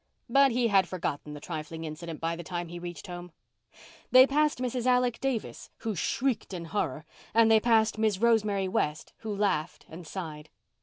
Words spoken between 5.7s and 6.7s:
who shrieked in